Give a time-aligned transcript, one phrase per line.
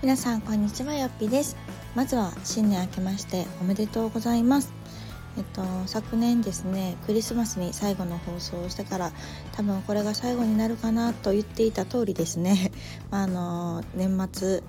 [0.00, 1.56] 皆さんこんにちはよっぴです。
[1.96, 4.72] まずは新年明けましておめでとうございます。
[5.36, 9.10] えっと昨年ですねクリスマスに最後の放送をしてから
[9.56, 12.70] 多分これが最後になるかなと言っていた通りですね。
[13.10, 14.62] あの年末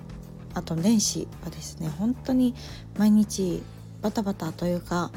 [0.54, 2.56] あと年始はですね本当に
[2.98, 3.62] 毎日
[4.02, 5.12] バタバタというか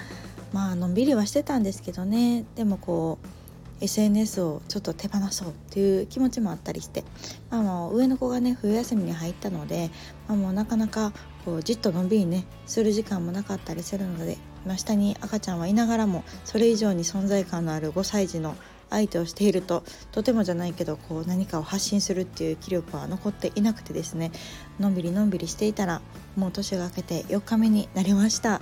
[0.52, 2.46] まあのんびりはしてたんですけどね。
[2.54, 3.43] でもこう
[3.84, 7.04] SNS をちょっと手放そうっていう気持ちもあったりして、
[7.50, 9.90] まあ、もう上の子がね冬休みに入ったので、
[10.28, 11.12] まあ、もうなかなか
[11.46, 18.56] こうじっとのんびりねする時間もなかったりするので、まあ、下に赤ちゃんはいながらもそれ以上に存在感のある5歳児の
[18.90, 24.32] 相手をしているととてもじゃないけどこう何かを発信するっていう気力は残っていなくてですね
[24.80, 26.02] のんびりのんびりしていたら
[26.38, 28.62] もう年が明けて4日目になりました。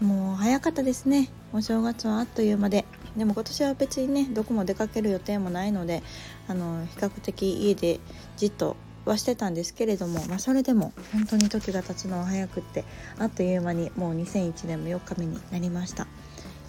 [0.00, 1.30] もう早かったですね。
[1.52, 2.84] お正月はあっという間で。
[3.16, 6.02] でも今年は別にねどこも出かける予定もないので
[6.48, 8.00] あの比較的家で
[8.36, 12.84] じっとはしてたんですけれども、まあ、それでも本当に時が経つのは早くって
[13.18, 16.06] あっという間にもう2001年も4日目になりました。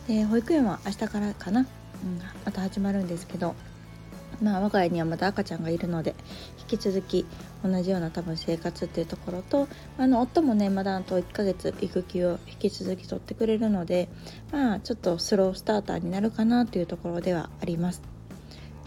[0.07, 1.67] で保育園は明日からかな、うん、
[2.43, 3.55] また始まるんですけど
[4.41, 6.15] まあ我が家にはまだ赤ちゃんがいるので
[6.59, 7.25] 引き続き
[7.63, 9.67] 同じような多分生活っていうところと
[9.97, 14.09] あの夫もねまだあと1ヶ月育休を引き続き取ってくれるので
[14.51, 18.01] まあちょっとスロースターターになるかなというところではあります。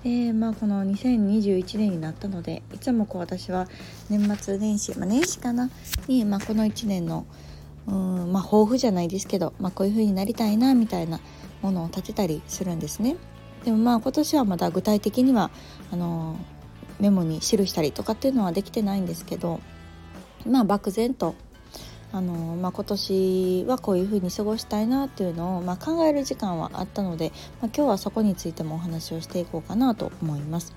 [0.03, 3.67] でまあこの2021年になったのでいつもこう私は
[4.09, 5.69] 年末年始、まあ、年始かな？
[6.07, 7.27] に、まあ、この1年の
[7.89, 11.21] うんまあ抱負じゃないですけど、まあ、こういう風になりたいなみたいな
[11.63, 13.17] ものを立てたりするんですね。
[13.65, 15.51] でもまあ今年はまだ具体的には
[15.93, 16.37] あの
[17.01, 19.61] メモに記したりとかっていうのはできてないんですけど
[20.47, 21.35] まあ漠然と
[22.13, 30.75] あの、まあ、今年はこういうふうに過ごしたいなっていうのを、まあ、考える時間はあったので、まあ、今日はそこについてもお話をしていこうかなと思います。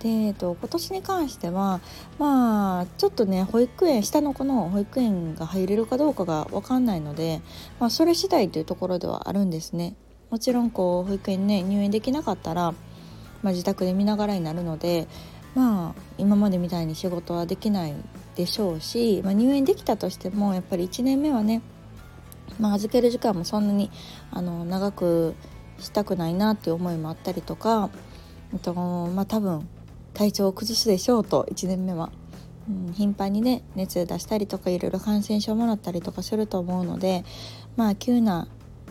[0.00, 1.80] で、えっと、今年に関しては
[2.18, 7.40] まあちょっとね保育園下の子の保育園が入れるかどうかが分かんないので、
[7.78, 9.94] まあ、それ次第というところではあるんですね。
[10.32, 12.72] もちろんこう保育園ね入園できなかったら、
[13.42, 15.06] まあ、自宅で見ながらになるので
[15.54, 17.94] まあ今までみたいに仕事はできない
[18.34, 21.60] でしょうし、まあ、入園できたとしてもやっぱり1年目はね、
[22.58, 23.90] まあ、預ける時間もそんなに
[24.30, 25.34] あの長く
[25.78, 27.90] したくないなっていう思いもあったりとか
[28.54, 29.68] えっと、まあ、多分
[30.14, 32.10] 体調を崩すでしょうと1年目は。
[32.92, 37.24] 頻繁にね熱出したりとかいろいろ感染症もらったりとかすると思うので
[37.74, 38.46] まあ急な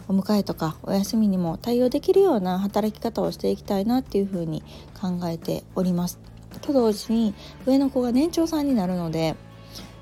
[0.07, 4.63] お迎えとかお休みにも対応できるような働き方をしていきたいなっていうふうに
[4.99, 6.19] 考えております。
[6.61, 7.33] と同時に
[7.65, 9.35] 上の子が年長さんになるので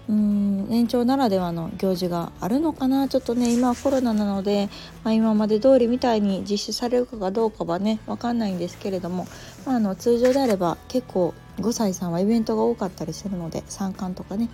[0.07, 4.67] うーん年長ならではの行事があるのかなちょっとね今はコロナなので、
[5.03, 9.27] まあ、今まで通りみたいに実施されるかどうかはね分かんないんですけれども、
[9.65, 14.49] まあ、あの通常であれば結構5歳さんはイベントが多かったりするので参観とかね、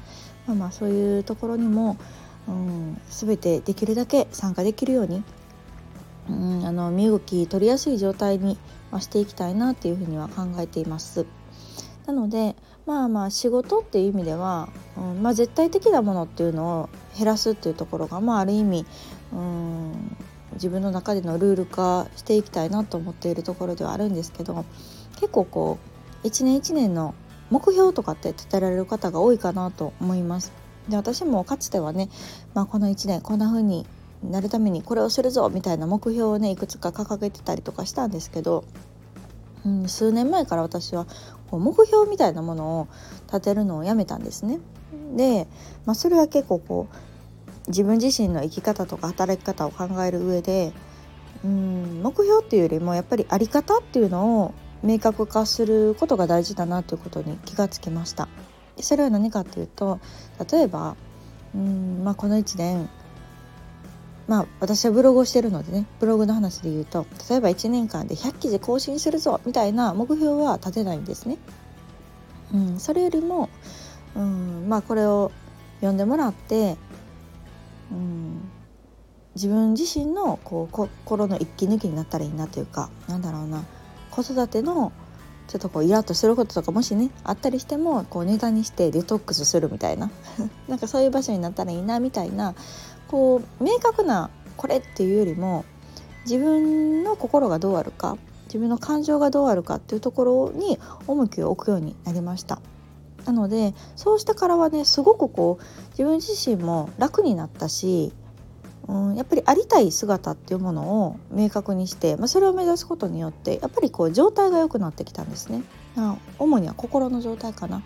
[0.47, 1.97] まあ、まあそういうところにも、
[2.47, 5.23] うん、全てできるだけ参加できるように
[6.29, 8.57] うん、あの身動き取りやすい状態に
[8.99, 11.25] していきたいなっていうふうには考えています。
[12.05, 18.85] なのでまあまあ仕事っていう意味では、うんまあ、絶対的なものっていうのを減らすっていうところが、まあ、ある意味、
[19.33, 20.15] うん、
[20.53, 24.65] 自分の中でのルール化していきたいなと思っているところではあるんですけど
[25.15, 25.79] 結構こ
[26.23, 27.15] う一年一年の
[27.49, 30.64] 目標とかって立てられる方が多いかなと思います。
[30.89, 32.09] で私もかつてはね、
[32.53, 33.85] まあ、この1年こんな風に
[34.23, 38.63] なるためにこれをするぞみたいな目標をねいくつか掲げてたりとかしたんですけど、
[39.65, 41.05] うん、数年前から私は
[41.49, 42.87] こう目標みたいなものを
[43.27, 44.59] 立てるのをやめたんですね。
[45.15, 45.47] で、
[45.85, 50.71] まあ、それは結構こう自分自身の生き方とか働き方を考える上で
[51.43, 54.53] うん目標っていうよりもやっぱり在り方っていうのを
[54.83, 58.27] 明確化することが大事だなということに気がつきました。
[58.79, 59.99] それは何かっていうと
[60.51, 60.95] 例えば
[61.55, 62.89] うん、まあ、この1年
[64.27, 71.37] まあ私はブログをしてるのでねブログの話で言うと例えば1年間で100記事更新するぞみたいな目標は立てないんですね。
[72.53, 73.49] うん、それよりも、
[74.15, 75.31] うん、まあこれを
[75.77, 76.77] 読んでもらって、
[77.91, 78.49] うん、
[79.35, 83.63] 自分自身のこう心の一気抜きになったらいいなというかなんだろうな
[84.11, 84.91] 子育ての
[85.47, 90.09] ちょっとこうイラッとすることとかもしねあったりしてもこうネタにしてデトックスするみたいな
[90.67, 92.55] なんかそういう場所になったらいいなみたいな
[93.07, 95.65] こう明確なこれっていうよりも
[96.25, 102.59] 自分の心がどうあるか自分の感情がどうあるかっていうところに重きを置くようになりました。
[103.25, 108.13] なのでそうしてからはねすごくこう自分自身も楽になったし、
[108.87, 115.63] うん、やっぱりありたい姿っていうものを明確にして、まあ、それを目指すことによってやっぱりこう状態が良くなってきたんですね。
[116.39, 117.81] 主には心の状態かな。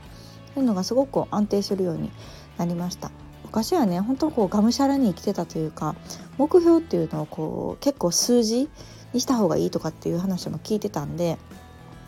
[0.53, 2.11] そういうのがすごく安定するように
[2.57, 3.11] なりました
[3.43, 5.95] 昔はね本当こうがむしゃらに生きてたというか
[6.37, 8.69] 目標っていうのをこう結構数字
[9.13, 11.37] にした方がいいとかっていう話も聞いてたんで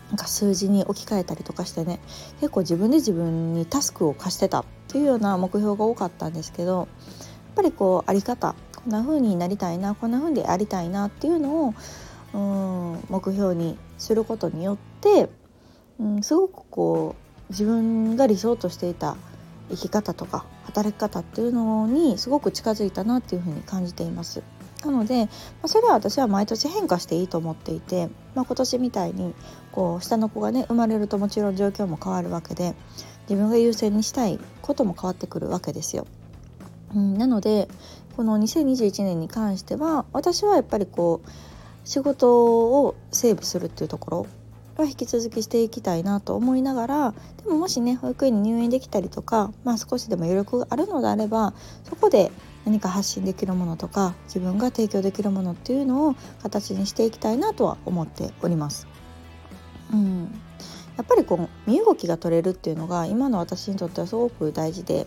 [0.08, 2.00] なんか数字に置き換えたりとかしてね
[2.40, 6.86] 結構自分で自分にタスクを課してたっていうような目標が多かったんですけどやっ
[7.56, 11.74] ぱりこうあり方こんな風になりたいなこんな風でありたいなっていうのを
[12.34, 12.38] う
[12.96, 15.28] ん目標にすることによって、
[16.00, 17.14] うん、すごくこ
[17.48, 19.16] う自分が理想としていた
[19.70, 24.42] 生き方とか働き方っていうのにすごく近づいたなっていうふうに感じています。
[24.84, 25.30] なので、ま
[25.64, 29.32] あ、それは私は毎年変化していいと思っていて、まあ、今年みたいに
[29.70, 32.74] こう下の子がね生まれるともちろん状況も変わるわけで
[33.28, 36.06] 自分が優先にしたいことも変わってくるわけですよ。
[36.94, 37.68] うん、なので
[38.16, 41.28] この2021年に関しては私はやっぱりこう
[41.84, 44.26] 仕事をセーブするっていうところ
[44.76, 51.54] は引き続きしていきたいなと思いながらでももしね保育園に入園できたりとか、まあ、少しでも余力があるのであれば
[51.84, 52.30] そこで
[52.64, 58.86] 何か発信できるものとか自分が提供できるものっていうのを形にしていきたいなとは思っております。
[59.92, 60.22] うん、
[60.96, 65.06] やっぱりこう身動きが取れるっていうのが今の私にとってはすごく大事で、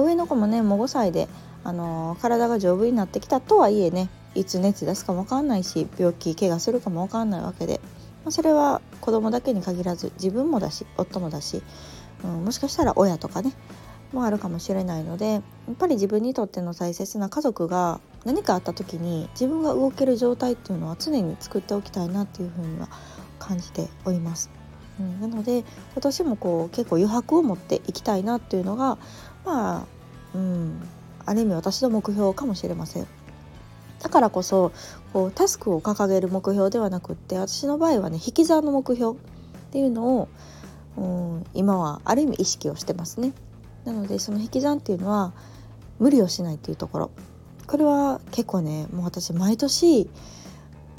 [0.00, 1.28] 上の子もねもう5歳で、
[1.64, 7.80] あの、体が丈夫になってきたとはいえねいつ熱出すかも分かんないし病気怪我するかも分かんないわけで、
[8.24, 11.62] まあ、それは子供だけに限らず自分もだし夫もだし、
[12.22, 13.52] うん、もしかしたら親とかね
[14.12, 15.38] もあるかもしれないのでや
[15.72, 22.88] っぱり自分にとっての大切な家族が何かあった時に自分が動ける状態っていうのは常に作っておきたいなっていうふうには
[23.38, 24.50] 感じております。
[24.98, 25.58] うん、なので
[25.92, 28.96] 今年もこう結構余白を持っていきたいなっていうのが
[29.46, 29.86] まあ、
[30.34, 30.82] うん、
[31.24, 33.06] ある意味私の目標かもしれません。
[34.02, 34.72] だからこそ
[35.12, 39.20] こうタスクを掲げる目標ではなくって私の場合はね引き算の目標っ
[39.70, 40.28] ていうのを、
[40.96, 43.32] うん、今はある意味意識をしてますね。
[43.84, 45.32] なのでその引き算っていうのは
[45.98, 47.10] 無理をしないっていうところ
[47.66, 50.10] これは結構ねもう私毎年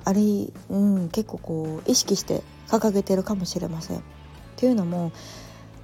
[0.03, 0.21] あれ、
[0.69, 3.97] うん、結構こう意識して掲げてるかもしれません。
[3.97, 4.01] っ
[4.55, 5.11] ていうのも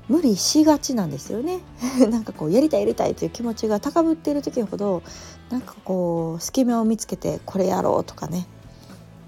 [0.09, 1.59] 無理しがちなんですよね。
[2.09, 5.01] なんかこうやりたいやりたいという気持ちが高ぶっている時ほど
[5.50, 8.47] なんかこう隙間を見つけてこれやろうとかね。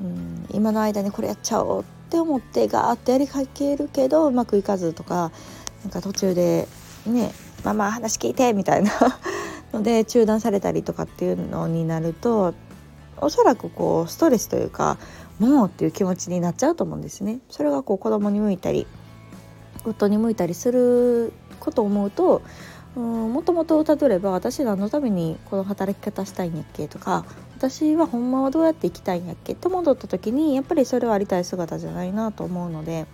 [0.02, 5.32] うん今の間にこれやっちゃおうって思ってガーッとやりかけるけどうまくいかずとか
[5.84, 6.68] なんか途中で
[7.06, 7.32] ね
[7.64, 8.92] 「ママ話聞いて」みたいな。
[9.74, 12.54] ので中断されたりとかっていうのになると
[13.18, 14.98] おそらくこうストレスというか
[15.40, 17.40] もうっていう気持ちになっちゃうと思うんですね。
[17.50, 18.88] それがこう子供に向いたり
[19.86, 22.42] 夫に向いたりすることを思うと
[22.96, 27.26] うんもともとたどれば私何のためにこの働き方したいんやっけとか
[27.58, 33.06] 私はほんまはどうやって生きたいんやっけと戻った時にやっぱりそれはありたい姿じゃないなと思うので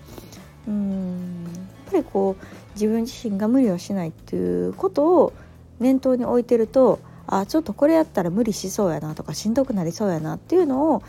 [0.68, 1.50] うんや
[1.90, 5.34] っぱりこう自分自身が無理をしないっていうことを
[5.80, 11.04] 念頭に置いてるとあちょっとこれやったら無理しそうやなとかしんどくなりそうやなっていうのを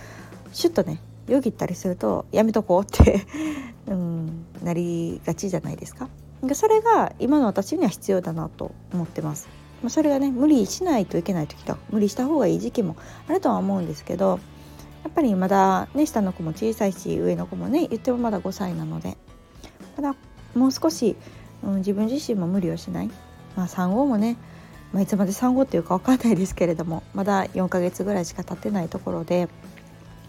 [0.53, 3.27] シュッとねよぎったりするとやめとこうって
[3.87, 6.09] うんなりがちじゃないですか。
[6.55, 9.49] それが今の私には必要だなと思ってます。
[9.89, 12.97] それがね無理しないといけない時と無理した方がいい時期も
[13.29, 14.39] あるとは思うんですけど
[15.05, 19.17] やっぱりまだね下の子も小さいし上の子もね言ってもまだ5歳なので
[19.97, 20.15] まだ
[20.55, 21.17] もう少し、
[21.65, 23.11] うん、自分自身も無理をしない、
[23.57, 24.37] まあ、産後もね、
[24.93, 29.49] まあ、いつまで産後っていうか分かんないですけれどもまだ4ヶ月ぐらいしか経ってないところで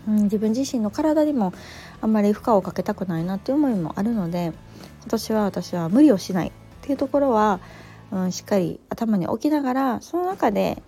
[0.08, 1.54] うん、自分自身の体にも
[2.02, 4.54] あんまり負荷をかけたくないなっていう思いもあるので
[5.02, 7.60] 今年は私は無理をしないっていうところは、
[8.12, 10.82] うん、しっかり頭に置きながらその中で、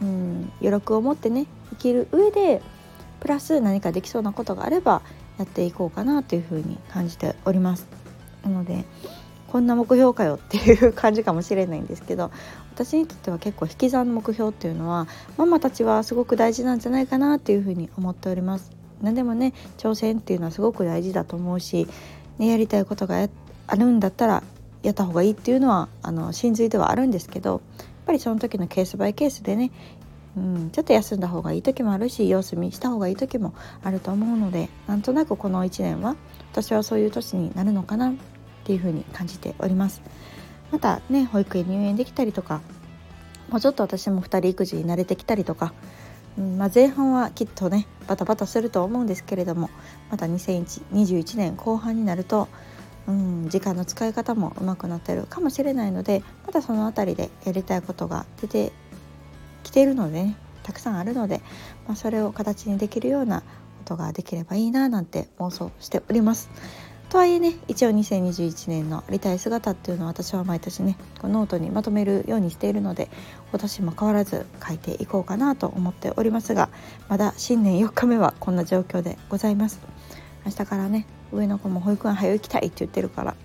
[0.00, 2.62] うん、余力を持ってね生きる上で
[3.20, 5.02] プラス何かできそうなことがあれば
[5.38, 7.86] やっていこうかなというふうに感じております。
[8.42, 8.84] なので
[9.52, 12.30] こんな目標かよっていう感じかもしれないんですけど
[12.72, 15.06] 私にとっては結構引き算の目標っていうのは
[15.36, 18.70] ママたちはすごく大事なんじゃないかなっていうふうに思っております。
[19.02, 21.86] 何でもね挑戦っていうのはすごく大事だと思うし、
[22.38, 23.28] ね、やりたいことが
[23.66, 24.42] あるんだったら
[24.82, 27.60] やった方がいいっていうのはあの真髄ではあるんですけどやっ
[28.06, 29.70] ぱりその時のケースバイケースでね
[30.34, 33.52] うん、ちょっと休んだ方がいい時もあるし様子見した方がいい時も
[33.84, 36.16] あると思うのでなんとなくこの1年は
[36.52, 38.14] 私はそういう年になるのかな
[38.62, 40.02] っていうふうに感じております。
[40.70, 42.62] またね保育園入園できたりとか
[43.50, 45.74] もうちょっと私も2人育児に慣れてきたりとか、
[46.38, 49.68] うんまあ、前半はきっとねバタバタすると思うんですけれども
[50.10, 52.48] また2021年後半になると、
[53.06, 58.72] うん、時間の使い方も上手くなってるかもしれないのでまたその辺りでやりたいことが出て
[59.62, 61.42] きているのでねたくさんあるので、
[61.86, 63.46] まあ、それを形にできるようなこ
[63.84, 66.50] とができればいいななんて妄想しております。
[67.12, 73.10] とはいえね一応2021年のありたい姿っていうのは私は毎年ねこのノートにまとめるようにしているので
[73.50, 76.70] 今年も変わらず書いていこうかなと思っておりますが
[77.10, 79.82] まだ新年4日目はこんな状況でございます。
[80.46, 83.36] 明日からね上の子も保育園早行きたいって言ってるから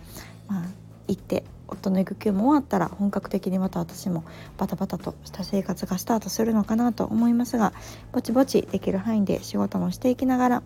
[0.47, 0.65] まあ
[1.09, 4.23] 行って夫の育休も終わったら本格的にまた私も
[4.57, 7.73] バタバタとした生活がスタートするのかなと思いますが
[8.13, 10.63] ぼちぼちできる範囲で仕事もしていきながら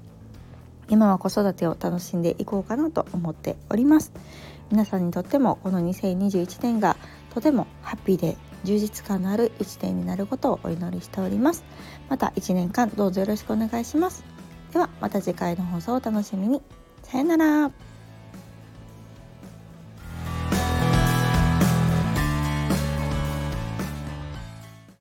[0.91, 4.11] 今は子育てを楽しんでいこうかなと思っております。
[4.69, 6.97] 皆さんにとってもこの2021年が
[7.33, 11.63] とてもハッピーで充実感のある1年になることをお祈りしております。
[12.09, 14.25] また1年間どうぞよろしくお願いします。
[14.73, 16.61] ではまた次回の放送をお楽しみに。
[17.03, 17.90] さよなら。